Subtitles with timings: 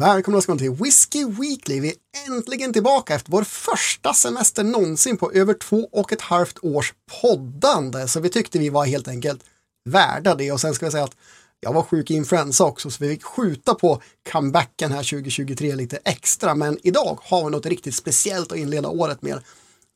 [0.00, 1.80] Välkomna ska man till Whiskey Weekly.
[1.80, 6.58] Vi är äntligen tillbaka efter vår första semester någonsin på över två och ett halvt
[6.62, 8.08] års poddande.
[8.08, 9.44] Så vi tyckte vi var helt enkelt
[9.88, 10.52] värda det.
[10.52, 11.16] Och sen ska vi säga att
[11.60, 14.02] jag var sjuk i influensa också så vi fick skjuta på
[14.32, 16.54] comebacken här 2023 lite extra.
[16.54, 19.40] Men idag har vi något riktigt speciellt att inleda året med.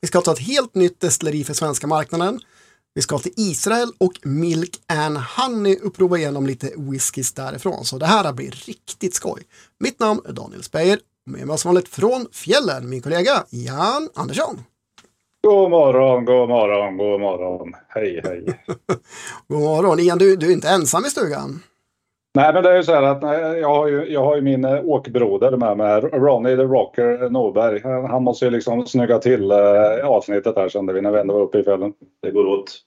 [0.01, 2.41] Vi ska ta ett helt nytt destilleri för svenska marknaden.
[2.95, 7.85] Vi ska till Israel och Milk and Honey och prova igenom lite whiskys därifrån.
[7.85, 9.43] Så det här blir riktigt skoj.
[9.81, 14.09] Mitt namn är Daniel Speyer och med mig som vanligt från fjällen min kollega Jan
[14.15, 14.61] Andersson.
[15.43, 17.75] God morgon, god morgon, god morgon.
[17.89, 18.45] Hej, hej.
[19.49, 20.01] god morgon.
[20.01, 21.63] Ian, du, du är inte ensam i stugan.
[22.35, 23.23] Nej, men det är ju så här att
[23.59, 27.81] jag har ju, jag har ju min eh, åkbroder med mig, Ronny the Rocker Norberg.
[28.09, 29.59] Han måste ju liksom snygga till äh,
[30.05, 31.93] avsnittet här kände vi när vi ändå var uppe i fjällen.
[32.23, 32.81] Det går åt.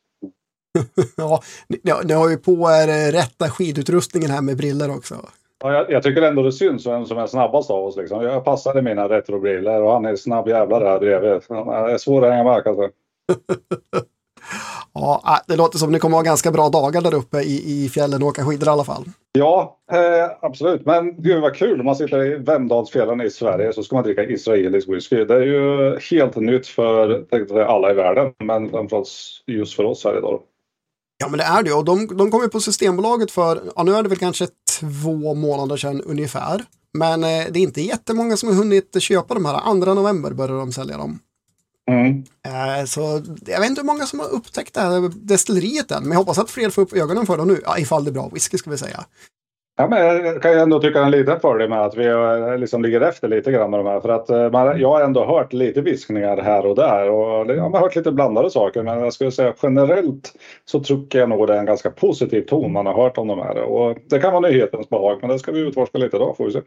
[1.18, 5.16] ja, ni, ni har ju på er eh, rätta skidutrustningen här med briller också.
[5.63, 7.98] Ja, jag, jag, tycker ändå det syns vem som är snabbast av oss.
[7.98, 8.24] Liksom.
[8.24, 11.32] Jag passade mina retrobriller och han är snabb jävla där bredvid.
[11.32, 12.90] Det är svårt att hänga med alltså.
[14.94, 17.90] Ja, äh, det låter som ni kommer ha ganska bra dagar där uppe i, i
[17.90, 19.04] fjällen och åka skidor i alla fall.
[19.32, 20.85] Ja, eh, absolut.
[20.85, 24.24] Men gud vad kul, om man sitter i Vemdalsfjällen i Sverige så ska man dricka
[24.24, 25.26] israelisk whisky.
[25.26, 29.10] Det är ju helt nytt för alla i världen, men framförallt
[29.48, 30.40] just för oss här idag.
[31.18, 33.96] Ja men det är det och de, de kom ju på Systembolaget för, ja nu
[33.96, 34.48] är det väl kanske
[34.80, 36.66] två månader sedan ungefär.
[36.94, 39.54] Men eh, det är inte jättemånga som har hunnit köpa de här.
[39.54, 41.20] Andra november börjar de sälja dem.
[41.91, 42.24] Mm.
[42.46, 46.12] Eh, så jag vet inte hur många som har upptäckt det här destilleriet än, men
[46.12, 48.30] jag hoppas att fler får upp ögonen för det nu, ja, ifall det är bra
[48.34, 49.06] whisky ska vi säga.
[49.76, 52.82] Ja, men jag kan ju ändå tycka en liten fördel med att vi eh, liksom
[52.82, 53.99] ligger efter lite grann med de här.
[53.99, 57.10] För att eh, man, jag har ändå hört lite viskningar här och där.
[57.10, 58.84] Och jag har hört lite blandade saker.
[58.84, 60.34] Men jag skulle säga generellt
[60.66, 63.40] så tycker jag nog det är en ganska positiv ton man har hört om de
[63.40, 63.57] här.
[63.57, 65.18] Och det kan vara nyhetens behag.
[65.22, 66.62] Men det ska vi utforska lite idag får vi se.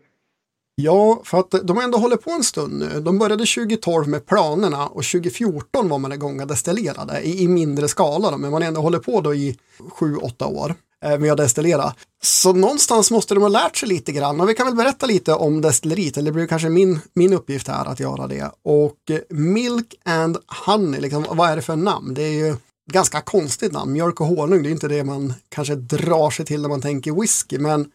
[0.83, 3.01] Ja, för att de har ändå hållit på en stund nu.
[3.01, 8.31] De började 2012 med planerna och 2014 var man igång och destillerade i, mindre skala.
[8.31, 9.57] Då, men man har ändå hållit på då i
[10.01, 10.75] 7-8 år
[11.05, 11.95] Eh, med att destillera.
[12.23, 15.33] Så någonstans måste de ha lärt sig lite grann och vi kan väl berätta lite
[15.35, 18.51] om destilleriet, eller det blir kanske min, min uppgift här att göra det.
[18.63, 20.37] Och eh, Milk and
[20.67, 22.15] Honey, liksom, vad är det för namn?
[22.15, 22.57] Det är ju
[22.93, 26.63] ganska konstigt namn, mjölk och honung, det är inte det man kanske drar sig till
[26.63, 27.91] när man tänker whisky, men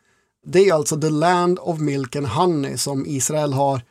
[0.45, 3.81] det är alltså the land of milk and honey som Israel har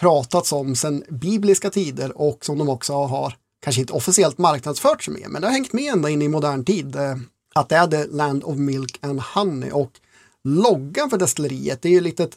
[0.00, 5.14] pratats om sedan bibliska tider och som de också har, kanske inte officiellt marknadsfört sig
[5.14, 6.96] med, men det har hängt med ända in i modern tid.
[6.96, 7.16] Eh,
[7.54, 10.00] att det är the land of milk and honey och
[10.44, 12.28] loggan för destilleriet det är ju lite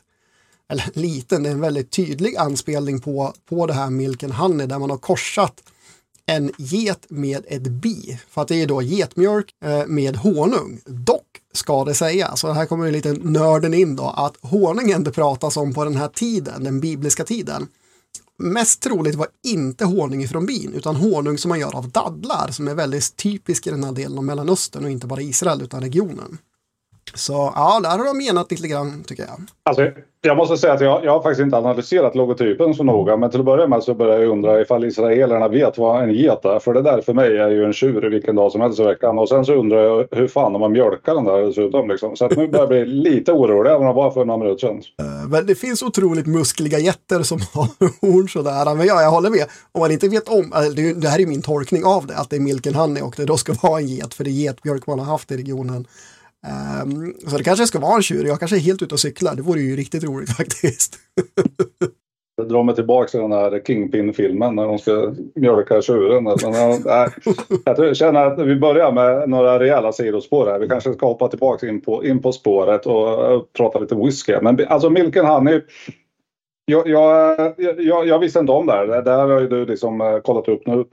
[0.69, 4.67] eller liten, det är en väldigt tydlig anspelning på, på det här milk and honey
[4.67, 5.63] där man har korsat
[6.25, 8.19] en get med ett bi.
[8.29, 10.81] För att det är då getmjölk eh, med honung.
[10.85, 15.57] Dock ska det sägas, så här kommer lite nörden in då, att honungen det pratas
[15.57, 17.67] om på den här tiden, den bibliska tiden,
[18.39, 22.67] mest troligt var inte honung ifrån bin, utan honung som man gör av dadlar, som
[22.67, 26.37] är väldigt typisk i den här delen av Mellanöstern och inte bara Israel utan regionen.
[27.13, 29.41] Så ja, där har de menat lite grann tycker jag.
[29.63, 29.91] Alltså,
[30.25, 33.17] jag måste säga att jag, jag har faktiskt inte analyserat logotypen så noga.
[33.17, 36.45] Men till att börja med så börjar jag undra ifall israelerna vet vad en get
[36.45, 36.59] är.
[36.59, 39.19] För det där för mig är ju en tjur vilken dag som helst i veckan.
[39.19, 41.89] Och sen så undrar jag hur fan de har mjölkat den där dessutom.
[41.89, 42.15] Liksom.
[42.15, 44.67] Så att nu börjar jag bli lite orolig även om det var för några minuter
[44.67, 44.77] sedan.
[44.77, 47.67] Uh, men det finns otroligt muskliga getter som har
[48.01, 48.75] horn sådär.
[48.75, 49.45] Men ja, jag håller med.
[49.71, 52.35] Om man inte vet om, det, det här är min tolkning av det, att det
[52.35, 54.13] är milken honey och det då ska vara en get.
[54.13, 55.87] För det är getmjölk man har haft i regionen.
[56.83, 58.25] Um, så det kanske ska vara en tjur.
[58.25, 59.35] Jag kanske är helt ute och cyklar.
[59.35, 60.99] Det vore ju riktigt roligt faktiskt.
[62.37, 66.27] Det drar mig tillbaka till den här Kingpin-filmen när de ska mjölka tjuren.
[66.27, 66.33] Eh,
[67.77, 70.59] jag känner att vi börjar med några rejäla sidospår här.
[70.59, 74.35] Vi kanske ska hoppa tillbaka in på, in på spåret och eh, prata lite whisky.
[74.41, 75.61] Men alltså Milken Honey.
[76.65, 79.01] Jag, jag, jag, jag, visste inte om det här.
[79.01, 80.85] Det här har ju du liksom eh, kollat upp nu.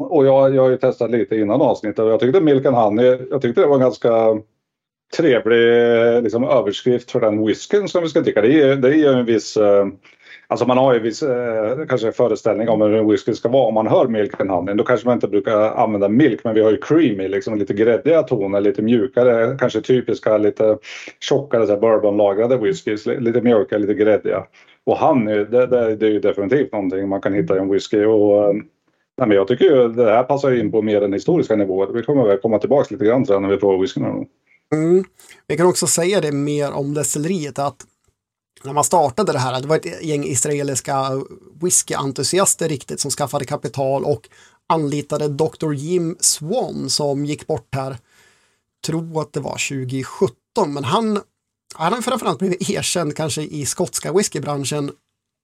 [0.00, 3.42] Och jag, jag har ju testat lite innan avsnittet och jag tyckte Milken Honey, jag
[3.42, 4.40] tyckte det var ganska
[5.16, 8.40] trevlig liksom, överskrift för den whiskyn som vi ska dricka.
[8.40, 9.56] Det är, det är en viss...
[9.56, 9.86] Eh,
[10.46, 13.66] alltså man har ju viss eh, kanske föreställning om hur en whisky ska vara.
[13.66, 16.62] Om man hör milk and honey då kanske man inte brukar använda milk men vi
[16.62, 20.78] har ju creamy, liksom lite gräddiga toner, lite mjukare, kanske typiska lite
[21.20, 24.46] tjockare så bourbonlagrade whiskys, lite mjuka, lite gräddiga.
[24.84, 28.04] Och honey, det, det, det är ju definitivt någonting man kan hitta i en whisky.
[28.04, 28.54] Och, eh,
[29.18, 31.94] Nej, men jag tycker ju det här passar in på mer den historiska nivån.
[31.94, 34.26] Vi kommer väl komma tillbaka lite grann till när vi provar whiskyn.
[34.72, 35.04] Mm.
[35.46, 37.86] Vi kan också säga det mer om destilleriet att
[38.64, 41.22] när man startade det här, det var ett gäng israeliska
[41.60, 44.28] whiskyentusiaster riktigt som skaffade kapital och
[44.68, 45.72] anlitade Dr.
[45.72, 47.98] Jim Swan som gick bort här,
[48.86, 50.36] tror att det var 2017,
[50.66, 51.20] men han
[51.74, 54.92] han har framförallt blivit erkänd kanske i skotska whiskybranschen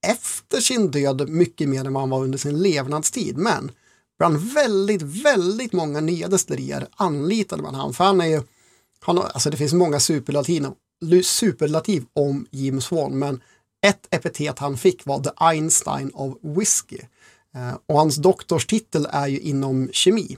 [0.06, 3.36] efter sin död mycket mer än vad han var under sin levnadstid.
[3.36, 3.70] Men
[4.18, 7.94] bland väldigt, väldigt många nya destillerier anlitade man han.
[7.94, 8.42] För han är ju,
[9.00, 10.66] han, alltså det finns många superlativ,
[11.22, 13.40] superlativ om Jim Swan, men
[13.86, 17.00] ett epitet han fick var The Einstein of Whiskey
[17.54, 20.36] eh, och hans doktorstitel är ju inom kemi.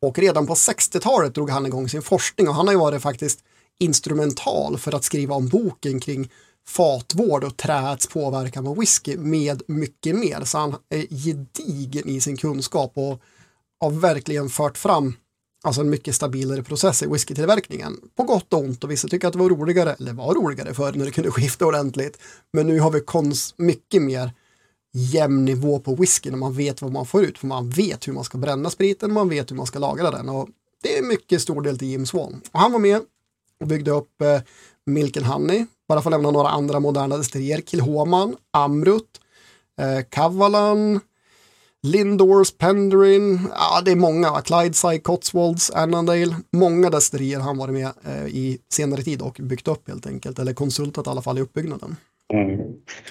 [0.00, 3.44] Och redan på 60-talet drog han igång sin forskning och han har ju varit faktiskt
[3.78, 6.30] instrumental för att skriva om boken kring
[6.68, 10.44] fatvård och träets påverkan på whisky med mycket mer.
[10.44, 13.20] Så han är gedigen i sin kunskap och
[13.80, 15.14] har verkligen fört fram
[15.64, 18.00] alltså en mycket stabilare process i whiskytillverkningen.
[18.16, 20.92] På gott och ont och vissa tycker att det var roligare, eller var roligare förr
[20.92, 22.18] när det kunde skifta ordentligt.
[22.52, 24.30] Men nu har vi kons mycket mer
[24.92, 28.12] jämn nivå på whisky när man vet vad man får ut, för man vet hur
[28.12, 30.48] man ska bränna spriten, man vet hur man ska lagra den och
[30.82, 32.40] det är mycket stor del till Jim Swan.
[32.52, 33.00] Och han var med
[33.60, 34.40] och byggde upp eh,
[34.86, 39.20] Milk and Honey, bara för att nämna några andra moderna destillerier, Kilhoman, Amrut,
[39.80, 41.00] eh, Kavalan,
[41.92, 48.26] Lindors, Penderin, ja det är många, Clydeside, Cotswolds, Annandale, många destillerier han varit med eh,
[48.26, 51.96] i senare tid och byggt upp helt enkelt, eller konsultat i alla fall i uppbyggnaden.
[52.34, 52.58] Mm.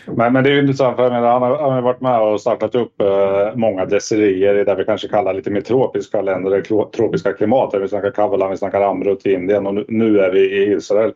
[0.06, 2.76] Men, men det är ju intressant för han har, han har varit med och startat
[2.76, 7.34] upp eh, många destillerier i det vi kanske kallar lite mer tropiska länder, eller tropiska
[7.34, 7.74] klimat.
[7.82, 11.14] Vi snackar Kavalan, vi snackar Amrut i Indien och nu, nu är vi i Israel.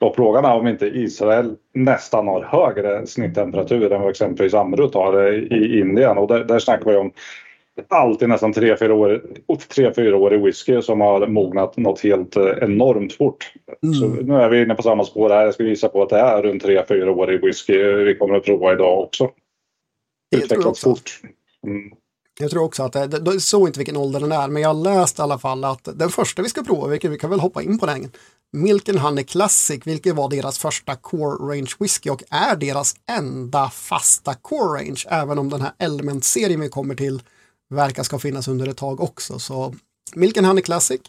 [0.00, 5.32] Och frågan är om inte Israel nästan har högre snitttemperatur än vad exempelvis Amrut har
[5.52, 6.18] i Indien.
[6.18, 7.12] Och där, där snackar vi om
[7.88, 13.12] alltid nästan 3-4 år, 3-4 år i whisky som har mognat något helt eh, enormt
[13.12, 13.52] fort.
[13.82, 13.94] Mm.
[13.94, 15.44] Så nu är vi inne på samma spår här.
[15.44, 18.44] Jag skulle gissa på att det är runt 3-4 år i whisky vi kommer att
[18.44, 19.30] prova idag också.
[20.36, 21.20] Utvecklats fort.
[21.66, 21.90] Mm.
[22.38, 24.76] Jag tror också att eh, det, det såg inte vilken ålder den är, men jag
[24.76, 27.62] läste i alla fall att den första vi ska prova, vilket vi kan väl hoppa
[27.62, 28.10] in på den,
[28.52, 34.34] Milk Honey Classic, vilket var deras första Core Range Whisky och är deras enda fasta
[34.34, 37.22] Core Range, även om den här Element-serien vi kommer till
[37.70, 39.38] verkar ska finnas under ett tag också.
[39.38, 39.74] Så
[40.14, 41.00] Milk Honey Classic,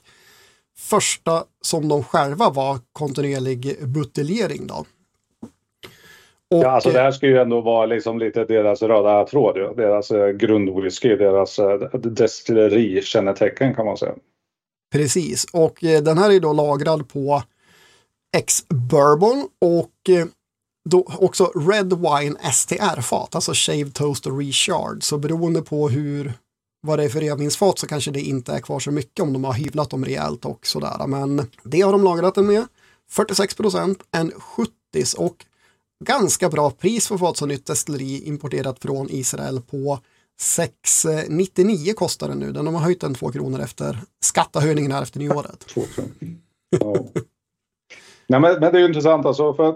[0.77, 4.85] första som de själva var kontinuerlig buteljering då.
[6.51, 10.11] Och, ja, alltså det här ska ju ändå vara liksom lite deras röda tråd, deras
[10.11, 14.13] eh, grundwhisky, deras eh, destillerikännetecken kan man säga.
[14.91, 17.43] Precis, och eh, den här är då lagrad på
[18.37, 20.09] X-Bourbon och
[20.89, 25.03] då också Red Wine STR-fat, alltså Shaved Toast och Reshard.
[25.03, 26.33] Så beroende på hur,
[26.81, 29.43] vad det är för revningsfat så kanske det inte är kvar så mycket om de
[29.43, 31.07] har hyvlat dem rejält och sådär.
[31.07, 32.65] Men det har de lagrat den med.
[33.11, 34.71] 46 procent, en 70
[35.17, 35.45] och
[36.05, 39.99] ganska bra pris för fat som nytt destilleri importerat från Israel på
[40.39, 42.51] 699 eh, kostar den nu.
[42.51, 45.65] Den har höjt den två kronor efter skattehöjningen här efter nyåret.
[46.79, 46.95] ja.
[48.27, 49.53] Nej, men, men, det är ju intressant alltså.
[49.53, 49.75] För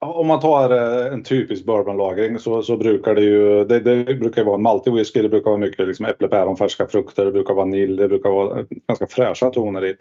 [0.00, 4.44] om man tar eh, en typisk bourbonlagring så, så brukar det ju det, det brukar
[4.44, 7.54] vara en maltig whisky, det brukar vara mycket liksom äpple, päron, färska frukter, det brukar
[7.54, 9.96] vara vanilj, det brukar vara eh, ganska fräscha toner i.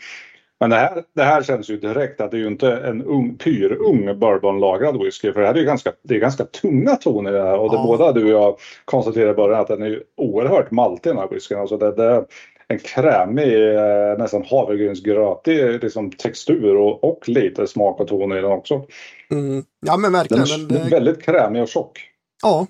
[0.65, 3.38] Men det här, det här känns ju direkt att det är ju inte en ung,
[3.38, 5.33] pyrung bourbonlagrad whisky.
[5.33, 7.59] För det här är ju ganska, det är ganska tunga toner i det här.
[7.59, 7.83] Och det ja.
[7.83, 11.27] båda du och jag konstaterade i början att den är ju oerhört maltig den här
[11.27, 11.57] whiskyn.
[11.57, 12.25] Alltså det, det är
[12.67, 18.51] en krämig, eh, nästan havregrynsgrötig liksom textur och, och lite smak och ton i den
[18.51, 18.85] också.
[19.31, 19.63] Mm.
[19.85, 20.44] Ja men verkligen.
[20.44, 22.09] Den är men, väldigt krämig och tjock.
[22.44, 22.68] Ja,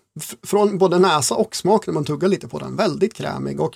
[0.48, 2.76] från både näsa och smak när man tuggar lite på den.
[2.76, 3.74] Väldigt krämig och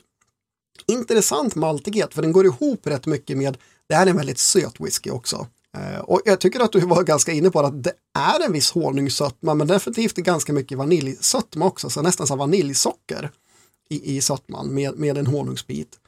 [0.87, 3.57] intressant maltighet för den går ihop rätt mycket med
[3.89, 5.47] det här är en väldigt söt whisky också.
[5.77, 8.71] Eh, och jag tycker att du var ganska inne på att det är en viss
[8.71, 13.29] honungssötma men definitivt ganska mycket vaniljsötma också, så nästan som vaniljsocker
[13.89, 15.99] i, i sötman med, med en honungsbit.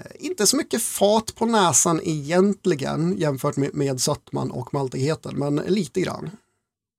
[0.00, 5.56] Eh, inte så mycket fat på näsan egentligen jämfört med, med sötman och maltigheten, men
[5.56, 6.30] lite grann.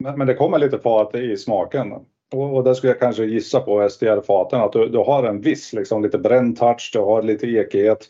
[0.03, 1.91] Men, men det kommer lite fat i smaken.
[2.33, 5.73] Och, och det skulle jag kanske gissa på SDR-faten, att du, du har en viss
[5.73, 8.09] liksom, lite bränd touch, du har lite ekighet.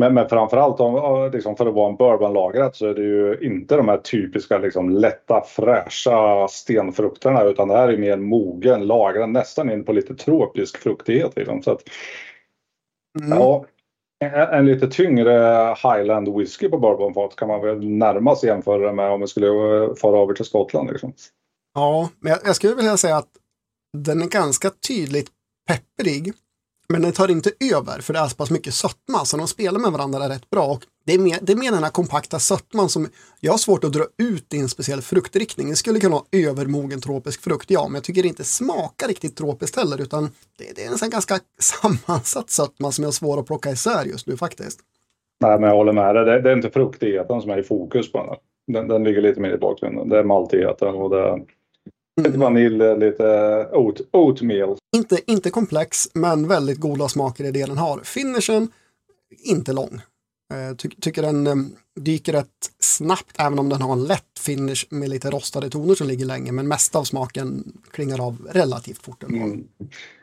[0.00, 3.76] Men, men framförallt om, liksom för att vara en bourbonlagrat så är det ju inte
[3.76, 9.70] de här typiska liksom lätta fräscha stenfrukterna utan det här är mer mogen, lagrad nästan
[9.70, 11.36] in på lite tropisk fruktighet.
[11.36, 11.62] Liksom.
[11.62, 11.82] Så att,
[13.20, 13.38] mm.
[13.38, 13.64] ja,
[14.24, 15.32] en, en, lite tyngre
[15.82, 19.48] Highland whisky på bourbonfat kan man väl närmast jämföra med om vi skulle
[19.94, 20.90] fara över till Skottland.
[20.90, 21.12] Liksom.
[21.74, 23.30] Ja, men jag, jag skulle vilja säga att
[23.98, 25.30] den är ganska tydligt
[25.68, 26.32] pepprig.
[26.92, 29.80] Men den tar inte över för det är så pass mycket sötma så de spelar
[29.80, 30.66] med varandra rätt bra.
[30.66, 33.08] Och det, är mer, det är mer den här kompakta sötman som
[33.40, 35.70] jag har svårt att dra ut i en speciell fruktriktning.
[35.70, 39.36] Det skulle kunna vara övermogen tropisk frukt, ja, men jag tycker det inte smakar riktigt
[39.36, 43.46] tropiskt heller utan det, det är en sån ganska sammansatt sötma som är svår att
[43.46, 44.80] plocka isär just nu faktiskt.
[45.40, 46.24] Nej, men jag håller med dig.
[46.24, 48.36] Det, det är inte fruktigheten som är i fokus på den.
[48.74, 50.08] Den, den ligger lite mer i bakgrunden.
[50.08, 51.40] Det är maltigheten och det är
[52.16, 53.24] lite vanilj, lite
[53.72, 54.76] oat, oatmeal.
[54.96, 58.00] Inte, inte komplex, men väldigt goda smaker i det den har.
[58.04, 58.68] Finishen,
[59.44, 60.00] inte lång.
[60.50, 61.54] Eh, ty tycker den eh,
[62.00, 62.46] dyker rätt
[62.78, 66.52] snabbt, även om den har en lätt finish med lite rostade toner som ligger länge.
[66.52, 69.22] Men mesta av smaken klingar av relativt fort.
[69.22, 69.64] Mm.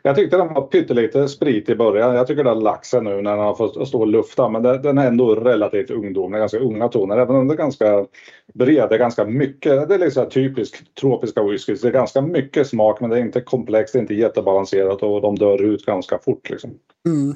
[0.01, 2.15] Jag tyckte den var pyttelite sprit i början.
[2.15, 4.49] Jag tycker den lagt sig nu när den har fått stå och lufta.
[4.49, 7.17] Men den är ändå relativt ungdomlig, ganska unga toner.
[7.17, 8.05] Även om det är ganska
[8.53, 9.89] bred, det är ganska mycket.
[9.89, 11.75] Det är liksom typiskt tropiska whisky.
[11.75, 15.21] Det är ganska mycket smak, men det är inte komplext, det är inte jättebalanserat och
[15.21, 16.49] de dör ut ganska fort.
[16.49, 16.69] Liksom.
[17.05, 17.35] Mm.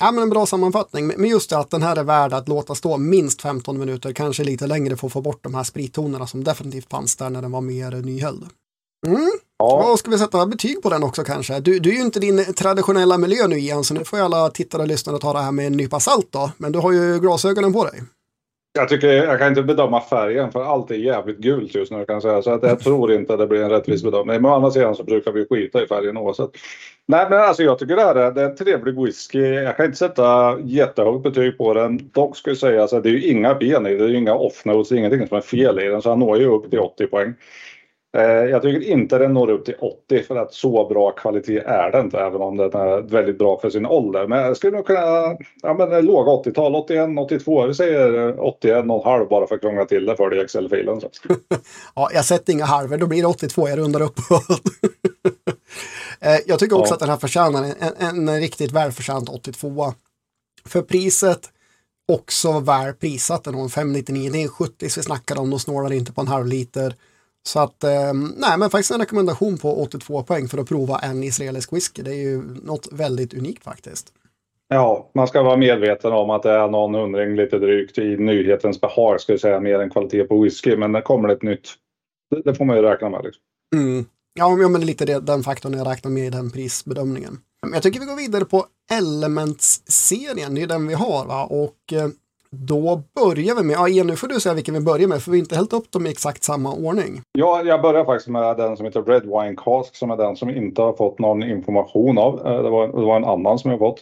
[0.00, 1.06] Ja, men en bra sammanfattning.
[1.06, 4.44] Men just det att den här är värd att låta stå minst 15 minuter, kanske
[4.44, 7.52] lite längre för att få bort de här sprittonerna som definitivt fanns där när den
[7.52, 8.46] var mer nyhälld.
[9.06, 9.30] Mm.
[9.58, 9.76] Ja.
[9.76, 11.60] Vad ska vi sätta betyg på den också kanske?
[11.60, 14.50] Du, du är ju inte din traditionella miljö nu igen, så nu får ju alla
[14.50, 16.50] tittare och lyssnare ta det här med en nypa salt då.
[16.56, 18.02] Men du har ju glasögonen på dig.
[18.76, 22.14] Jag, tycker, jag kan inte bedöma färgen för allt är jävligt gult just nu kan
[22.14, 22.42] jag säga.
[22.42, 24.42] Så att jag tror inte det blir en rättvis bedömning.
[24.42, 26.50] Men å andra sidan så brukar vi skita i färgen oavsett.
[27.06, 29.38] Nej men alltså jag tycker det här är, det är en trevlig whisky.
[29.38, 32.10] Jag kan inte sätta jättehögt betyg på den.
[32.12, 34.04] Dock skulle jag säga att det är ju inga ben i det.
[34.04, 36.02] är ju inga off-notes, ingenting som är fel i den.
[36.02, 37.34] Så han når ju upp till 80 poäng.
[38.16, 41.92] Eh, jag tycker inte den når upp till 80 för att så bra kvalitet är
[41.92, 44.26] det inte även om den är väldigt bra för sin ålder.
[44.26, 49.04] Men jag skulle nog kunna, ja men låga 80-tal, 81, 82, vi säger 81 och
[49.04, 51.00] halv bara för att krångla till det för dig i Excel-filen.
[51.94, 54.42] ja, jag sätter inga halvor, då blir det 82, jag rundar uppåt.
[56.20, 56.94] Eh, jag tycker också ja.
[56.94, 59.92] att den här förtjänar en, en riktigt välförtjänt 82.
[60.64, 61.40] För priset
[62.12, 66.12] också väl prissatt, den har 599, det är 70 vi snackar om, de snålar inte
[66.12, 66.94] på en halv liter.
[67.46, 71.22] Så att, eh, nej men faktiskt en rekommendation på 82 poäng för att prova en
[71.22, 72.02] israelisk whisky.
[72.02, 74.12] Det är ju något väldigt unikt faktiskt.
[74.68, 78.80] Ja, man ska vara medveten om att det är någon hundring lite drygt i nyhetens
[78.80, 80.76] behag, jag säga, mer än kvalitet på whisky.
[80.76, 81.68] Men det kommer ett nytt,
[82.30, 83.24] det, det får man ju räkna med.
[83.24, 83.42] Liksom.
[83.74, 84.04] Mm.
[84.34, 87.38] Ja, men lite det, den faktorn jag räknar med i den prisbedömningen.
[87.72, 91.26] Jag tycker vi går vidare på Elements-serien, det är den vi har.
[91.26, 91.44] Va?
[91.44, 92.08] Och eh,
[92.58, 95.30] då börjar vi med, ja Ian, nu får du säga vilken vi börjar med, för
[95.30, 97.20] vi har inte hällt upp dem i exakt samma ordning.
[97.32, 100.50] Ja, jag börjar faktiskt med den som heter Red Wine Cask som är den som
[100.50, 102.46] inte har fått någon information av.
[102.46, 104.00] Eh, det var, det var en annan som jag fått.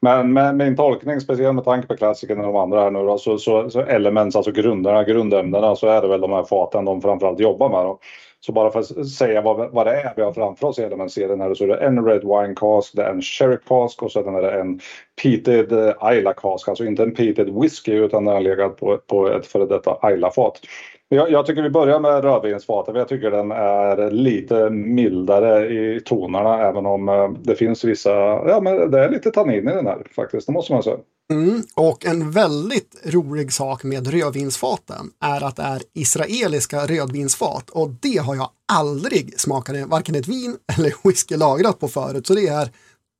[0.00, 3.18] Men med min tolkning, speciellt med tanke på klassiken och de andra här nu då,
[3.18, 7.02] så, så, så elements, alltså grunderna, grundämnena, så är det väl de här faten de
[7.02, 7.84] framförallt jobbar med.
[7.84, 7.98] Då.
[8.46, 11.40] Så bara för att säga vad, vad det är vi har framför oss i elementserien
[11.40, 14.34] här så är det en Red Wine Cask, det är en Sherry Cask och sen
[14.34, 14.80] är det en
[15.22, 16.68] Peated eh, Isla Cask.
[16.68, 20.60] Alltså inte en Peated Whisky utan den har legat på, på ett före detta Isla-fat.
[21.08, 22.96] Jag, jag, tycker vi börjar med rödvinsfatet.
[22.96, 28.10] Jag tycker den är lite mildare i tonerna även om eh, det finns vissa,
[28.48, 30.98] ja men det är lite tannin i den här faktiskt, det måste man säga.
[31.32, 37.90] Mm, och en väldigt rolig sak med rödvinsfaten är att det är israeliska rödvinsfat och
[37.90, 42.46] det har jag aldrig smakat varken ett vin eller whisky lagrat på förut så det
[42.46, 42.70] är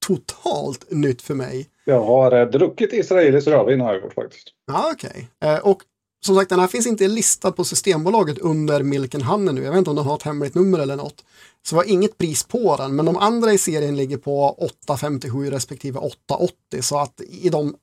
[0.07, 1.69] totalt nytt för mig.
[1.85, 4.49] Jag har eh, druckit israelisk rödvin har jag gjort faktiskt.
[4.66, 5.28] Ja, okej.
[5.40, 5.54] Okay.
[5.54, 5.83] Eh, och
[6.25, 9.62] som sagt, den här finns inte listad på Systembolaget under Milken Honey nu.
[9.62, 11.25] Jag vet inte om den har ett hemligt nummer eller något.
[11.66, 15.50] Så det var inget pris på den, men de andra i serien ligger på 8,57
[15.50, 16.81] respektive 8,80.
[16.81, 17.75] Så att i de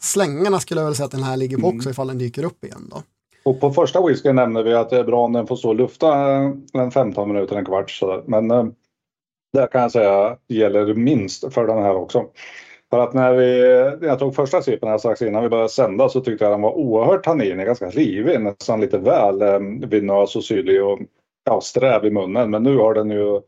[0.00, 1.76] slängarna skulle jag väl säga att den här ligger på mm.
[1.76, 3.02] också ifall den dyker upp igen då.
[3.44, 5.74] Och på första whisky nämner vi att det är bra om den får stå och
[5.74, 6.14] lufta
[6.72, 8.22] en 15 minuter, en kvart sådär.
[8.26, 8.66] Men eh,
[9.52, 12.24] det kan jag säga gäller minst för den här också.
[12.90, 13.60] För att när, vi,
[14.00, 16.62] när jag tog första sippen här strax innan vi började sända så tyckte jag den
[16.62, 20.98] var oerhört tanninig, ganska rivig, nästan lite väl eh, vinös och syrlig och
[21.44, 22.50] ja, sträv i munnen.
[22.50, 23.40] Men nu har den ju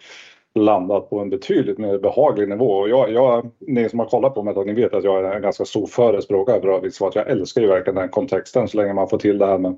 [0.58, 2.70] landat på en betydligt mer behaglig nivå.
[2.70, 5.36] Och jag, jag, ni som har kollat på mig ett ni vet att jag är
[5.36, 6.90] en ganska stor förespråkare för.
[6.90, 9.58] Så att jag älskar ju verkligen den kontexten så länge man får till det här
[9.58, 9.76] med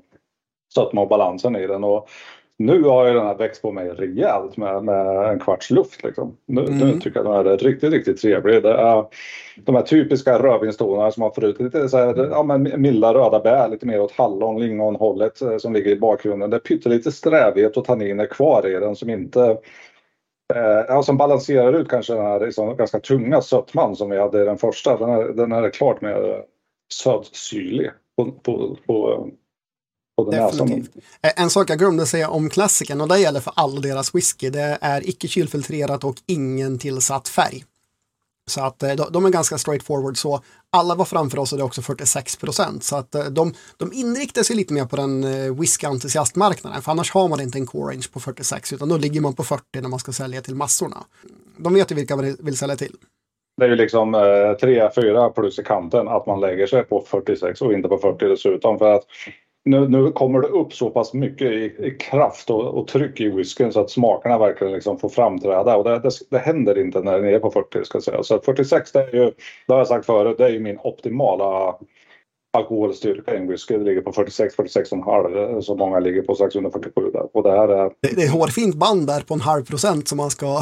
[0.73, 1.83] sötma och balansen i den.
[1.83, 2.09] Och
[2.57, 6.03] nu har ju den här växt på mig rejält med, med en kvarts luft.
[6.03, 6.37] Liksom.
[6.45, 6.77] Nu, mm.
[6.77, 8.63] nu tycker jag den är riktigt, riktigt trevlig.
[8.63, 9.05] Det är
[9.65, 13.69] de här typiska rödvinstonerna som har förut lite så här, ja, men milda röda bär,
[13.69, 16.49] lite mer åt hallon, lingonhållet eh, som ligger i bakgrunden.
[16.49, 19.57] Det är pyttelite strävhet och tanniner kvar i den som inte
[20.55, 24.41] Eh, ja, som balanserar ut kanske den här liksom, ganska tunga sötman som vi hade
[24.41, 24.97] i den första.
[24.97, 26.43] Den är, den är klart mer
[26.93, 29.27] sötsyrlig på, på, på,
[30.31, 30.95] Definitivt.
[31.21, 34.49] Eh, en sak jag glömde säga om klassiken och det gäller för all deras whisky.
[34.49, 37.63] Det är icke kylfiltrerat och ingen tillsatt färg.
[38.49, 41.65] Så att eh, de är ganska straightforward så alla var framför oss och det är
[41.65, 42.83] också 46 procent.
[42.83, 46.81] Så att eh, de, de inriktar sig lite mer på den eh, whisky-entusiastmarknaden.
[46.81, 49.43] För annars har man inte en core range på 46 utan då ligger man på
[49.43, 50.97] 40 när man ska sälja till massorna.
[51.57, 52.95] De vet ju vilka man vill sälja till.
[53.57, 57.73] Det är ju liksom 3-4 plus i kanten att man lägger sig på 46 och
[57.73, 58.79] inte på 40 dessutom.
[58.79, 59.03] För att
[59.65, 63.29] nu, nu kommer det upp så pass mycket i, i kraft och, och, tryck i
[63.29, 65.77] whiskyn så att smakerna verkligen liksom får framträda.
[65.77, 68.23] Och det, det, det, händer inte när den är på 40 ska jag säga.
[68.23, 69.31] Så 46 det är ju,
[69.67, 71.75] det har jag sagt förut, det är ju min optimala
[72.57, 73.77] alkoholstyrka i en whisky.
[73.77, 77.37] Det ligger på 46, 46,5 så många ligger på strax under 47 där.
[77.37, 77.91] Och det, här är...
[78.01, 80.61] det, det är hårfint band där på en halv procent som man ska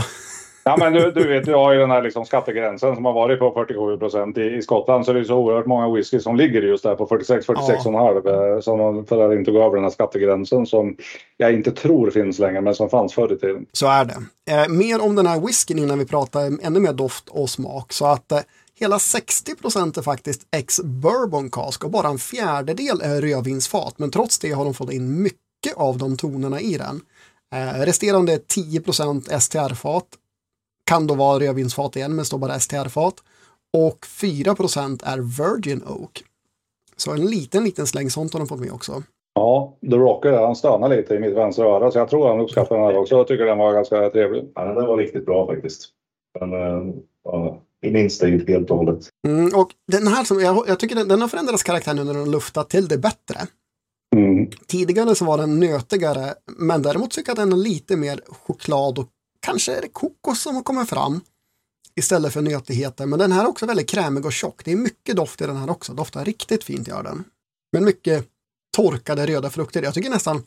[0.70, 3.40] Ja men du, du vet, du har ju den här liksom skattegränsen som har varit
[3.40, 5.06] på 47 procent i, i Skottland.
[5.06, 8.22] Så det är så oerhört många whisky som ligger just där på 46, 46,5.
[8.26, 8.62] Ja.
[8.62, 10.96] Som för att inte gå över den här skattegränsen som
[11.38, 13.66] jag inte tror finns längre men som fanns förr i tiden.
[13.72, 14.18] Så är det.
[14.52, 17.94] Eh, mer om den här whiskyn innan vi pratar ännu mer doft och smak.
[17.94, 18.40] Så att eh,
[18.80, 23.94] hela 60 procent är faktiskt ex-bourbon cask och bara en fjärdedel är rödvinsfat.
[23.98, 27.02] Men trots det har de fått in mycket av de tonerna i den.
[27.54, 30.06] Eh, resterande 10 procent STR-fat
[30.90, 33.16] kan då vara rödvinsfat igen, men står bara STR-fat.
[33.78, 36.24] Och 4% är Virgin Oak.
[36.98, 39.04] Så en liten, liten släng sånt har de fått med också.
[39.36, 42.76] Ja, The Rocker han stönar lite i mitt vänstra öra så jag tror han uppskattar
[42.76, 43.16] den här också.
[43.16, 44.52] Jag tycker den var ganska trevlig.
[44.56, 45.90] Ja, den var riktigt bra faktiskt.
[46.40, 46.94] Men, äh,
[47.24, 49.10] ja, i min stil helt och hållet.
[49.28, 52.14] Mm, och den här som, jag, jag tycker den, den, har förändrats karaktär nu när
[52.14, 53.40] den luftat till det bättre.
[54.16, 54.50] Mm.
[54.68, 59.00] Tidigare så var den nötigare, men däremot tycker jag att den är lite mer choklad
[59.00, 59.08] och
[59.40, 61.22] Kanske är det kokos som kommer fram
[61.96, 63.06] istället för nötigheter.
[63.06, 64.66] Men den här är också väldigt krämig och tjock.
[64.66, 65.94] Det är mycket doft i den här också.
[65.94, 67.24] Doftar riktigt fint gör den.
[67.72, 68.26] Men mycket
[68.78, 69.84] torkade röda frukter.
[69.84, 70.44] Jag tycker nästan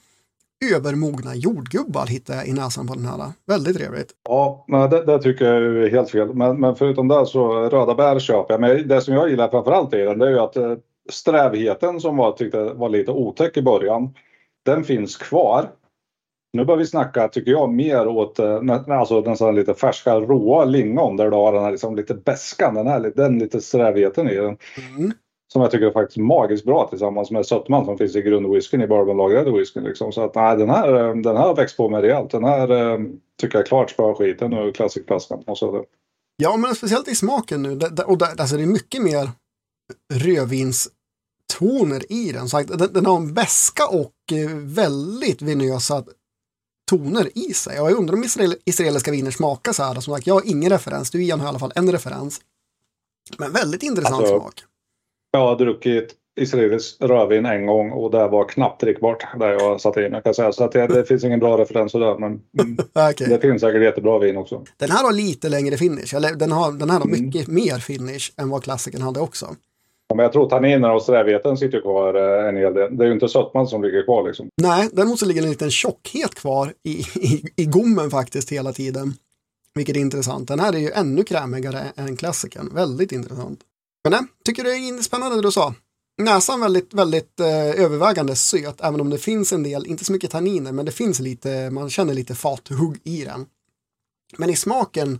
[0.75, 3.33] övermogna jordgubbar hittar jag i näsan på den här.
[3.47, 4.13] Väldigt trevligt.
[4.29, 6.35] Ja, men det, det tycker jag är helt fel.
[6.35, 8.61] Men, men förutom det så röda bär köper jag.
[8.61, 10.75] Men det som jag gillar framförallt i den det är ju att eh,
[11.11, 14.15] strävheten som jag tyckte var lite otäck i början.
[14.65, 15.71] Den finns kvar.
[16.53, 20.65] Nu börjar vi snacka, tycker jag, mer åt eh, alltså den sån lite färska råa
[20.65, 24.35] lingon där du har den här liksom lite bäskan, den, här, den lite strävheten i
[24.35, 24.57] den.
[24.97, 25.13] Mm.
[25.53, 28.87] Som jag tycker är faktiskt magiskt bra tillsammans med sötman som finns i grundwhiskyn i
[28.87, 29.85] bourbonlagrade whiskyn.
[29.85, 30.13] Liksom.
[30.13, 32.31] Så att nej, den här, eh, den här har växt på mig rejält.
[32.31, 32.99] Den här eh,
[33.41, 35.43] tycker jag klart ha skiten ur klassikflaskan.
[36.37, 37.71] Ja, men speciellt i smaken nu.
[38.07, 39.31] Och där, alltså det är mycket mer
[40.15, 42.49] rödvinstoner i den.
[42.49, 44.13] Så den, den har en bäska och
[44.77, 46.05] väldigt vinösa
[46.93, 47.81] toner i sig.
[47.81, 49.95] Och jag undrar om israel israeliska viner smakar så här.
[49.95, 51.11] Som sagt, jag har ingen referens.
[51.11, 52.41] Du Ian har i alla fall en referens.
[53.39, 54.55] Men väldigt intressant alltså, smak.
[55.31, 60.03] Jag har druckit israelisk rödvin en gång och det var knappt drickbart där jag satte
[60.07, 60.13] in.
[60.13, 60.53] Jag kan säga.
[60.53, 62.19] Så att det, det finns ingen bra referens där.
[62.19, 62.41] Men
[63.11, 63.27] okay.
[63.27, 64.65] det finns säkert jättebra vin också.
[64.77, 66.15] Den här har lite längre finish.
[66.15, 67.21] Eller den, har, den här har mm.
[67.21, 69.57] mycket mer finish än vad klassiken hade också.
[70.13, 72.97] Ja, men jag tror tanninerna och strävheten sitter kvar eh, en hel del.
[72.97, 74.49] Det är ju inte sötman som ligger kvar liksom.
[74.63, 79.15] Nej, däremot så ligger en liten tjockhet kvar i, i, i gommen faktiskt hela tiden.
[79.75, 80.49] Vilket är intressant.
[80.49, 82.75] Den här är ju ännu krämigare än klassikern.
[82.75, 83.61] Väldigt intressant.
[84.05, 85.75] Men nej, tycker det är spännande det du sa.
[86.23, 90.31] Näsan väldigt, väldigt eh, övervägande söt, även om det finns en del, inte så mycket
[90.31, 93.47] tanniner, men det finns lite, man känner lite fathugg i den.
[94.37, 95.19] Men i smaken,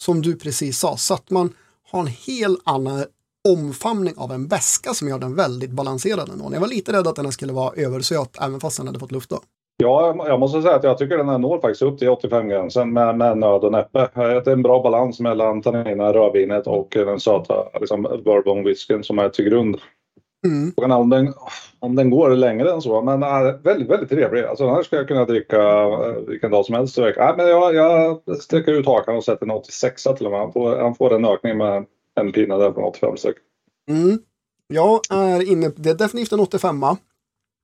[0.00, 1.52] som du precis sa, sötman
[1.90, 3.04] har en helt annan
[3.48, 6.50] omfamning av en beska som gör den väldigt balanserad ändå.
[6.52, 9.30] Jag var lite rädd att den skulle vara översöt även fast den hade fått luft
[9.30, 9.40] då.
[9.76, 13.16] Ja, jag måste säga att jag tycker den här når faktiskt upp till 85-gränsen med,
[13.18, 14.08] med nöd och näppe.
[14.14, 19.18] Det är en bra balans mellan tannina, rödvinet och den söta liksom, bourbon whiskyn som
[19.18, 19.76] är till grund.
[20.46, 20.72] Mm.
[20.76, 21.32] Frågan är om den,
[21.78, 24.44] om den går längre än så, men är väldigt, väldigt trevlig.
[24.44, 26.98] Alltså den här ska jag kunna dricka eh, vilken dag som helst.
[26.98, 30.40] Nej, men jag, jag sträcker ut hakan och sätter en 86 till och med.
[30.40, 31.84] Han får, han får en ökning med
[32.20, 33.36] en pinne där på 85 styck.
[33.88, 34.18] Mm.
[34.66, 36.84] Jag är inne det är definitivt en 85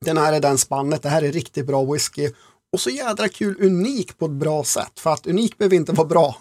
[0.05, 2.31] Den här är den spannet, det här är riktigt bra whisky.
[2.73, 5.01] Och så jädra kul unik på ett bra sätt.
[5.01, 6.37] För att unik behöver inte vara bra.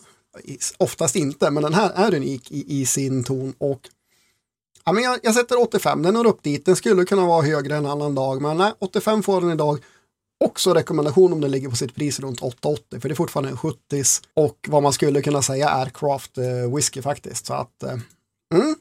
[0.78, 3.54] Oftast inte, men den här är unik i, i sin ton.
[3.58, 3.82] Och
[4.86, 6.66] ja, men jag, jag sätter 85, den har upp dit.
[6.66, 9.80] Den skulle kunna vara högre en annan dag, men nej, 85 får den idag.
[10.46, 13.58] Också rekommendation om den ligger på sitt pris runt 8,80 för det är fortfarande en
[13.58, 13.78] 70
[14.34, 17.46] och vad man skulle kunna säga är craft eh, whisky faktiskt.
[17.46, 17.90] Så att, eh,
[18.54, 18.76] mm,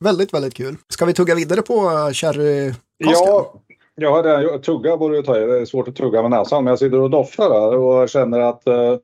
[0.00, 0.76] väldigt, väldigt kul.
[0.88, 3.54] Ska vi tugga vidare på eh, uh, sherry Ja,
[3.94, 6.78] ja redan tugga borde jag ta Det är svårt att tugga med näsan, men jag
[6.78, 8.96] sitter och doftar där och känner att eh,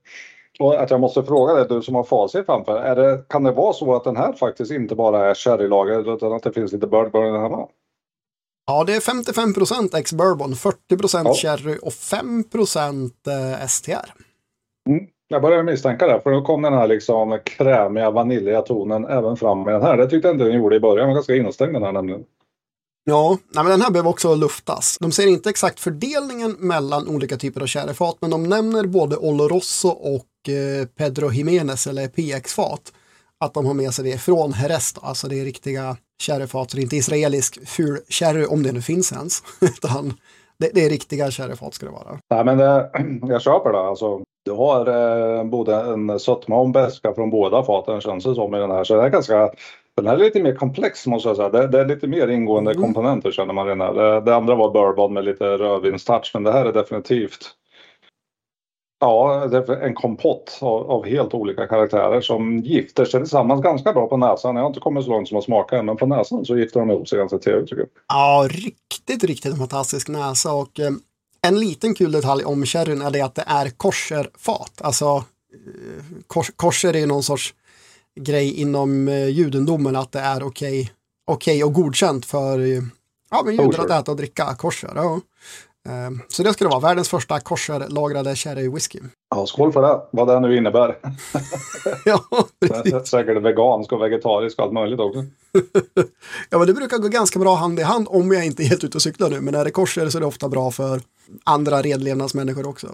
[0.60, 2.76] och att jag måste fråga dig, du som har facit framför.
[2.76, 6.32] Är det, kan det vara så att den här faktiskt inte bara är sherrylager utan
[6.32, 7.66] att det finns lite birdburn i den här med?
[8.70, 11.34] Ja, det är 55 procent ex-bourbon, 40 procent ja.
[11.34, 14.12] sherry och 5 procent eh, STR.
[14.88, 15.06] Mm.
[15.28, 19.62] Jag började misstänka det, för då kom den här liksom krämiga vaniljiga tonen även fram
[19.62, 19.96] med den här.
[19.96, 22.24] Det tyckte jag inte den gjorde i början, den var ganska instängd den här nämligen.
[23.04, 24.98] Ja, nej, men den här behöver också luftas.
[25.00, 29.88] De ser inte exakt fördelningen mellan olika typer av sherryfat, men de nämner både Oloroso
[29.88, 32.92] och eh, Pedro Jiménez eller PX-fat.
[33.38, 35.96] Att de har med sig det från Jerez, alltså det är riktiga
[36.28, 39.42] är inte israelisk ful sherry om det nu finns ens.
[39.60, 40.14] Utan
[40.58, 42.18] det, det är riktiga sherryfat ska det vara.
[42.30, 42.90] Nej men det,
[43.22, 43.80] jag köper det.
[43.80, 48.34] Alltså, du har eh, både en sötma och en beska från båda faten känns det
[48.34, 48.84] som i den här.
[48.84, 49.50] Så det är ganska
[49.96, 51.48] den här är lite mer komplex måste jag säga.
[51.48, 52.82] Det, det är lite mer ingående mm.
[52.82, 53.96] komponenter känner man redan.
[53.96, 57.50] Det, det andra var bourbon med lite rödvinstouch men det här är definitivt
[59.02, 63.92] Ja, det är en kompott av, av, helt olika karaktärer som gifter sig tillsammans ganska
[63.92, 64.56] bra på näsan.
[64.56, 66.80] Jag har inte kommit så långt som att smaka än, men på näsan så gifter
[66.80, 67.88] de ihop sig ganska trevligt tycker jag.
[68.08, 70.90] Ja, riktigt, riktigt fantastisk näsa och eh,
[71.42, 74.82] en liten kul detalj om sherryn är det att det är korserfat.
[74.82, 77.54] Alltså eh, kors, korser är någon sorts
[78.20, 82.58] grej inom eh, judendomen att det är okej okay, okay och godkänt för
[83.30, 84.90] ja, men judar att äta och dricka korser.
[84.94, 85.20] Ja.
[85.90, 88.98] Ehm, så det ska det vara, världens första korserlagrade sherry whisky.
[89.30, 90.96] Ja, skål för det, vad det nu innebär.
[92.04, 92.24] ja,
[92.66, 93.06] precis.
[93.10, 95.18] Säkert vegansk och vegetarisk och allt möjligt också.
[96.50, 98.84] ja, men det brukar gå ganska bra hand i hand om jag inte är helt
[98.84, 99.40] ute och cyklar nu.
[99.40, 101.00] Men är det korser så är det ofta bra för
[101.44, 102.88] andra redlevnadsmänniskor också.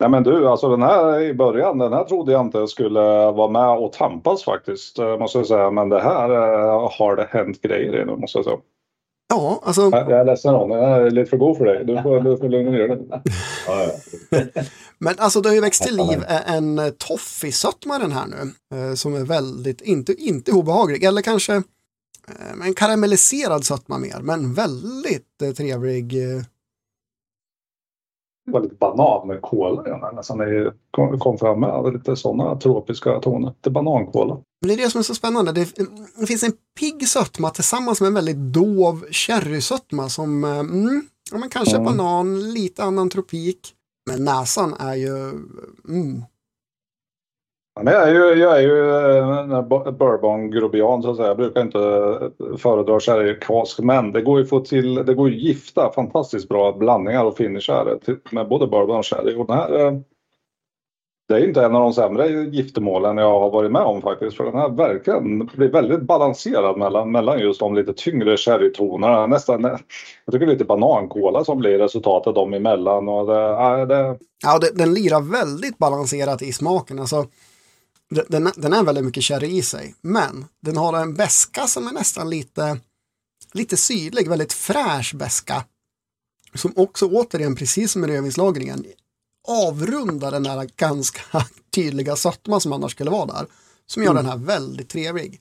[0.00, 3.00] Nej men du, alltså den här i början, den här trodde jag inte skulle
[3.32, 5.70] vara med och tampas faktiskt, eh, måste jag säga.
[5.70, 8.56] Men det här eh, har det hänt grejer i nu, måste jag säga.
[9.32, 9.82] Ja, alltså.
[9.82, 11.84] Jag, jag är ledsen om jag är lite för god för dig.
[11.84, 12.98] Du får, du får lugna ner dig.
[13.66, 13.88] Ja,
[14.30, 14.62] ja.
[14.98, 18.76] Men alltså det har ju växt till liv en toffisötma den här nu.
[18.76, 21.04] Eh, som är väldigt, inte, inte obehaglig.
[21.04, 24.18] Eller kanske eh, en karamelliserad sötma mer.
[24.22, 26.16] Men väldigt eh, trevlig
[28.46, 31.92] det var lite banan med kola i nästan det kom, kom fram med.
[31.92, 33.48] Lite sådana tropiska toner.
[33.48, 34.38] Lite banankola.
[34.66, 35.52] Det är det som är så spännande.
[35.52, 35.76] Det,
[36.16, 41.38] det finns en pigg sötma tillsammans med en väldigt dov sherrysötma som eh, mm, ja,
[41.38, 41.84] men kanske mm.
[41.84, 43.74] banan, lite annan tropik.
[44.10, 45.30] Men näsan är ju
[45.88, 46.22] mm,
[47.80, 51.28] men jag är ju, jag är ju eh, bourbon-grobian så att säga.
[51.28, 55.36] Jag brukar inte eh, föredra sherrykask men det går ju få till, det går ju
[55.36, 57.98] gifta fantastiskt bra blandningar och finisher
[58.30, 59.36] med både bourbon och sherry.
[59.36, 59.92] Och den här, eh,
[61.28, 64.36] det är inte en av de sämre giftermålen jag har varit med om faktiskt.
[64.36, 69.26] För den här verkligen blir väldigt balanserad mellan, mellan just de lite tyngre sherrytonerna.
[69.26, 69.62] Nästan,
[70.24, 73.08] jag tycker lite banankola som blir resultatet dem emellan.
[73.08, 74.18] Och det, det...
[74.42, 76.98] Ja, det, den lirar väldigt balanserat i smaken.
[76.98, 77.26] Alltså,
[78.28, 81.92] den, den är väldigt mycket sherry i sig, men den har en beska som är
[81.92, 82.78] nästan lite,
[83.52, 85.64] lite syrlig, väldigt fräsch beska.
[86.54, 88.84] Som också återigen, precis som i rödvinslagringen,
[89.48, 91.20] avrundar den där ganska
[91.74, 93.46] tydliga sötma som annars skulle vara där.
[93.86, 94.24] Som gör mm.
[94.24, 95.40] den här väldigt trevlig.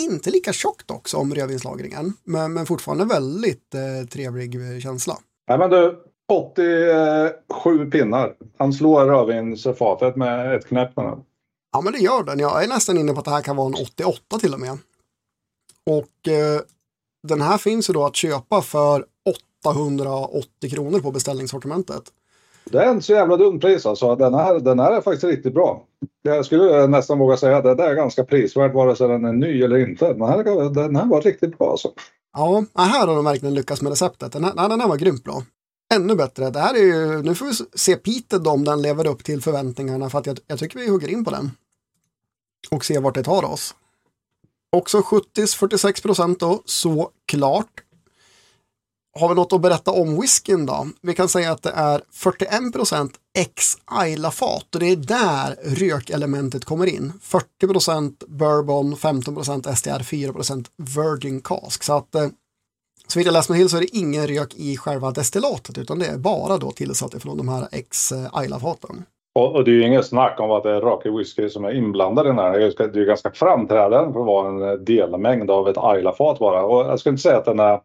[0.00, 5.18] Inte lika tjockt dock som rödvinslagringen, men, men fortfarande väldigt eh, trevlig känsla.
[5.48, 8.34] Nej men du, 87 pinnar.
[8.58, 11.22] Han slår rödvinsfatet med ett knäpp med den.
[11.72, 12.38] Ja, men det gör den.
[12.38, 14.78] Jag är nästan inne på att det här kan vara en 88 till och med.
[15.86, 16.60] Och eh,
[17.28, 19.04] den här finns ju då att köpa för
[19.64, 22.02] 880 kronor på beställningssortimentet.
[22.64, 24.16] Det är inte så jävla dumt pris alltså.
[24.16, 25.84] Den här, den här är faktiskt riktigt bra.
[26.22, 29.62] Jag skulle nästan våga säga att det är ganska prisvärt vare sig den är ny
[29.62, 30.12] eller inte.
[30.12, 31.92] Den här, den här var riktigt bra alltså.
[32.32, 34.32] Ja, här har de verkligen lyckats med receptet.
[34.32, 35.42] Den här, den här var grymt bra.
[35.94, 36.50] Ännu bättre.
[36.50, 40.10] Det här är ju, nu får vi se Peter om den lever upp till förväntningarna
[40.10, 41.50] för att jag, jag tycker vi hugger in på den.
[42.70, 43.74] Och ser vart det tar oss.
[44.72, 47.82] Också 70-46 procent då, såklart.
[49.18, 50.86] Har vi något att berätta om whiskyn då?
[51.02, 56.86] Vi kan säga att det är 41% ex Isla-fat och det är där rökelementet kommer
[56.86, 57.12] in.
[57.62, 61.82] 40% bourbon, 15% STR, 4% virgin cask.
[61.82, 62.28] Så att eh,
[63.06, 65.98] så vitt jag läst mig till så är det ingen rök i själva destillatet utan
[65.98, 68.12] det är bara då tillsatt ifrån de här ex
[68.44, 69.04] Isla-faten.
[69.34, 71.74] Och, och, det är ju inget snack om att det är rökig whisky som är
[71.74, 72.58] inblandad i den här.
[72.58, 76.64] Det är ju ganska framträdande för att vara en eh, delmängd av ett Isla-fat bara.
[76.64, 77.80] Och jag skulle inte säga att den är,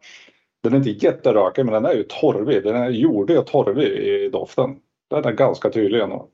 [0.65, 2.63] den är inte jätterökig men den är ju torvig.
[2.63, 4.75] Den är jordig och torvig i doften.
[5.09, 6.27] Den är ganska tydlig ändå.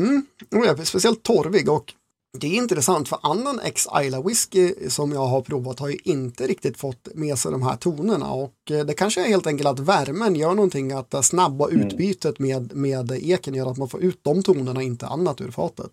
[0.00, 1.94] Mm, speciellt torvig och
[2.38, 6.46] det är intressant för annan ex Isla whisky som jag har provat har ju inte
[6.46, 9.78] riktigt fått med sig de här tonerna och eh, det kanske är helt enkelt att
[9.78, 11.80] värmen gör någonting att det snabba mm.
[11.80, 15.90] utbytet med, med eken gör att man får ut de tonerna, inte annat ur fatet.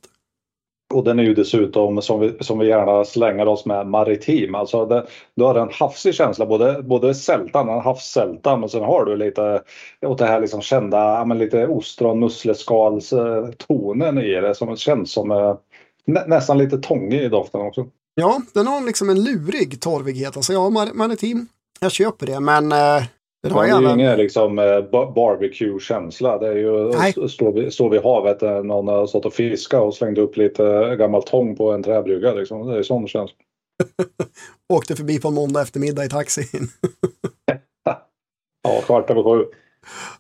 [0.94, 4.56] Och den är ju dessutom, som vi, som vi gärna slänger oss med, maritim.
[4.56, 9.06] Alltså det, du har en havsig känsla, både, både sältan, en havssälta, men sen har
[9.06, 9.62] du lite
[10.02, 13.14] åt det här liksom kända, men lite ostron, mussleskals
[13.58, 15.56] tonen i det som känns som eh,
[16.06, 17.86] nä, nästan lite tångig i doften också.
[18.16, 20.38] Ja, den har liksom en lurig torvighet.
[20.38, 21.48] Alltså ja, maritim,
[21.80, 23.04] jag köper det, men eh...
[23.44, 26.38] Den har det är ju ingen liksom, eh, barbecue-känsla.
[26.38, 30.18] Det är ju stå vid, stå vid havet, någon har stått och fiskat och slängt
[30.18, 32.34] upp lite gammal tång på en träbrygga.
[32.34, 32.68] Liksom.
[32.68, 33.36] Det är sån känsla.
[34.74, 36.70] Åkte förbi på en måndag eftermiddag i taxin.
[38.64, 39.46] ja, kvart över sju.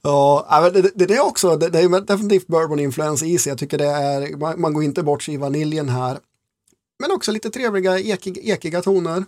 [0.01, 3.51] Ja, det, det, det är också, det, det är definitivt bourbon influens i sig.
[3.51, 6.17] Jag tycker det är, man, man går inte bort sig i vaniljen här.
[6.99, 9.23] Men också lite trevliga ekiga, ekiga toner.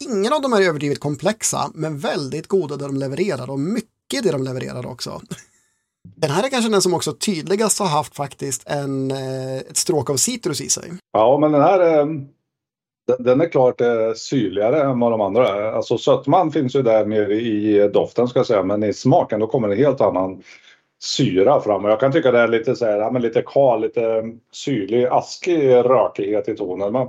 [0.00, 4.32] Ingen av dem är överdrivet komplexa, men väldigt goda där de levererar och mycket det
[4.32, 5.20] de levererar också.
[6.16, 10.10] Den här är kanske den som också tydligast har haft faktiskt en, eh, ett stråk
[10.10, 10.92] av citrus i sig.
[11.12, 12.26] Ja, men den här är,
[13.18, 15.72] den är klart eh, syrligare än vad de andra är.
[15.72, 19.46] Alltså sötman finns ju där mer i doften ska jag säga, men i smaken då
[19.46, 20.42] kommer en helt annan
[21.02, 21.84] syra fram.
[21.84, 25.06] Och jag kan tycka det är lite så här, ja, men lite kal, lite syrlig,
[25.06, 26.92] askig rökighet i tonen.
[26.92, 27.08] Men...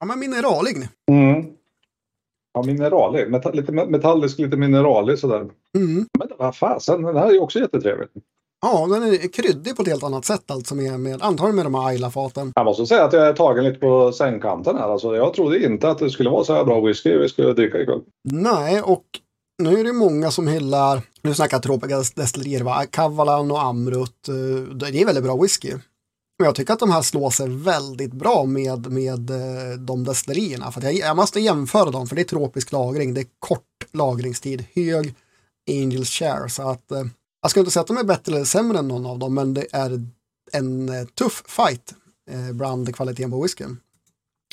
[0.00, 0.76] Ja, men mineralig.
[1.10, 1.53] Mm.
[2.54, 3.30] Ja, mineralig.
[3.30, 5.40] Metall, lite metallisk, lite mineralig sådär.
[5.76, 6.06] Mm.
[6.18, 8.08] Men vad fasen, den här är ju också jättetrevlig.
[8.62, 11.74] Ja, den är kryddig på ett helt annat sätt alltså med, med antagligen med de
[11.74, 12.52] här Ayla-faten.
[12.54, 14.88] Jag måste säga att jag är tagen lite på sängkanten här.
[14.92, 17.78] Alltså, jag trodde inte att det skulle vara så här bra whisky vi skulle dricka
[17.80, 18.00] ikväll.
[18.32, 19.04] Nej, och
[19.62, 22.84] nu är det många som hyllar, nu snackar tropiska destillerier, va?
[22.90, 24.28] Kavalan och Amrut.
[24.28, 25.72] eh, Det är väldigt bra whisky.
[26.36, 30.72] Jag tycker att de här slår sig väldigt bra med, med eh, de destillerierna.
[30.72, 33.86] För att jag, jag måste jämföra dem, för det är tropisk lagring, det är kort
[33.92, 35.14] lagringstid, hög
[35.70, 36.48] Angels share.
[36.48, 37.04] Så att eh,
[37.42, 39.54] jag skulle inte säga att de är bättre eller sämre än någon av dem, men
[39.54, 40.06] det är
[40.52, 41.94] en eh, tuff fight
[42.52, 43.76] bland kvaliteten på whiskyn.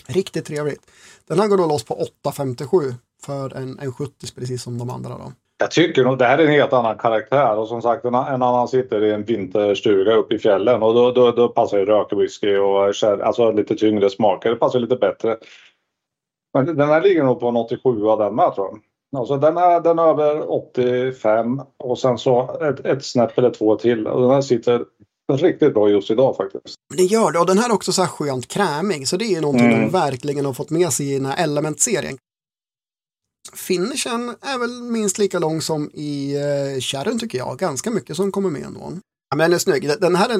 [0.05, 0.81] Riktigt trevligt.
[1.27, 5.17] Den här går då loss på 8,57 för en, en 70 precis som de andra
[5.17, 5.33] då.
[5.61, 8.41] Jag tycker nog det här är en helt annan karaktär och som sagt en, en
[8.41, 12.57] annan sitter i en vinterstuga uppe i fjällen och då, då, då passar ju rökwhisky
[12.57, 14.49] och kär- alltså lite tyngre smaker.
[14.49, 15.37] Det passar lite bättre.
[16.53, 18.79] Men den här ligger nog på en 87 av den med tror jag.
[19.19, 23.75] Alltså den är, den är över 85 och sen så ett, ett snäpp eller två
[23.75, 24.07] till.
[24.07, 24.85] Och den här sitter
[25.33, 26.75] riktigt bra just idag faktiskt.
[26.97, 29.35] Det gör det och den här är också så här skönt krämig så det är
[29.35, 29.81] ju någonting Mm.
[29.81, 32.17] de verkligen har fått med sig i den här Element-serien.
[33.53, 38.15] Finishen är väl minst lika lång som i eh, kärren Sharon tycker jag, ganska mycket
[38.15, 38.93] som kommer med ändå.
[39.29, 40.37] Ja, men den är snygg, den här är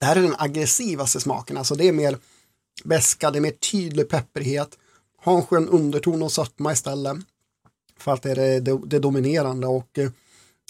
[0.00, 2.18] det här är den aggressivaste smaken, alltså det är mer
[2.84, 4.78] beska, det är mer tydlig pepprighet,
[5.20, 7.16] har en skön underton och sötma istället.
[7.98, 10.10] För att det är det, det, det dominerande och eh,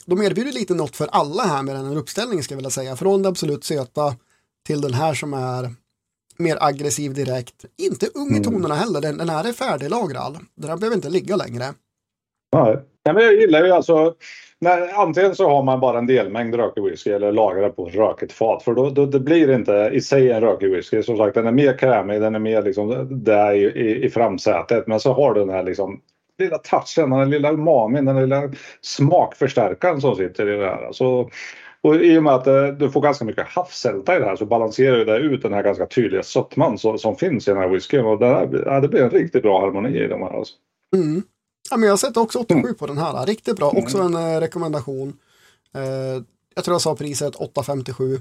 [0.07, 2.97] de erbjuder lite något för alla här med den här uppställningen ska jag vilja säga.
[2.97, 4.17] Från det absolut söta
[4.67, 5.75] till den här som är
[6.39, 7.65] mer aggressiv direkt.
[7.79, 10.39] Inte ung i tonerna heller, den, den här är färdiglagrad.
[10.55, 11.65] Den här behöver inte ligga längre.
[12.57, 12.79] Nej.
[13.13, 14.15] Men jag gillar ju alltså
[14.61, 18.63] när, antingen så har man bara en delmängd rökig whisky eller lagrar på rökigt fat
[18.63, 21.03] för då, då det blir inte i sig en rökig whisky.
[21.03, 24.87] Som sagt den är mer krämig, den är mer liksom där i, i, i framsätet
[24.87, 26.01] men så har du den här liksom
[26.39, 28.43] lilla touchen, den lilla umamin, den lilla
[28.81, 30.87] smakförstärkaren som sitter i det här.
[30.87, 31.29] Alltså,
[31.83, 34.47] och I och med att eh, du får ganska mycket havssälta i det här så
[34.47, 38.05] balanserar det ut den här ganska tydliga sötman som, som finns i den här whiskyn.
[38.05, 40.39] Och det, här, ja, det blir en riktigt bra harmoni i de här.
[40.39, 40.55] Alltså.
[40.97, 41.23] Mm.
[41.71, 43.27] Ja, men jag sätter också 87 på den här.
[43.27, 43.69] Riktigt bra.
[43.69, 45.19] Också en eh, rekommendation.
[45.75, 46.23] Eh,
[46.55, 48.21] jag tror jag sa priset 8,57.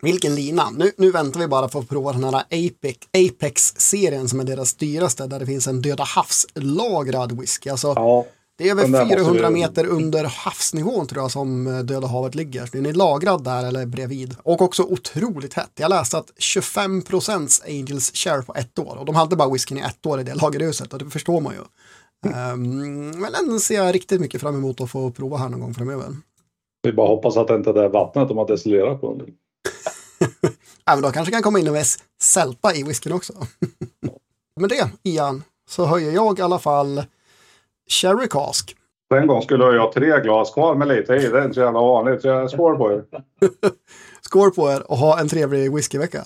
[0.00, 0.70] Vilken lina.
[0.70, 4.74] Nu, nu väntar vi bara för att prova den här Apex, Apex-serien som är deras
[4.74, 7.70] dyraste där det finns en Döda havslagrad whisky.
[7.70, 8.26] Alltså, Ja,
[8.58, 12.34] det är över måste 400 vi- meter under havsnivån tror jag som eh, Döda havet
[12.34, 12.66] ligger.
[12.66, 14.36] Så Den är lagrad där eller bredvid.
[14.42, 15.70] Och också otroligt hett.
[15.74, 18.96] Jag läste att 25 procents Angels share på ett år.
[18.98, 21.54] Och de hade bara whiskyn i ett år i det lagerhuset och det förstår man
[21.54, 21.60] ju.
[22.32, 25.74] Ehm, men den ser jag riktigt mycket fram emot att få prova här någon gång
[25.74, 26.16] framöver.
[26.82, 29.20] vi bara hoppas att det inte är det vattnet de har destillerat på.
[30.90, 33.32] Även då kanske kan komma in en viss sälta i whiskyn också.
[34.60, 37.02] Med det, Ian, så höjer jag i alla fall
[37.88, 38.76] Cherry Cask.
[39.14, 41.28] En gång skulle jag ha tre glas kvar med lite i.
[41.28, 42.22] Det är inte så jävla vanligt.
[42.22, 43.04] Så jag skål på er.
[44.20, 46.22] Skål på er och ha en trevlig whiskyvecka.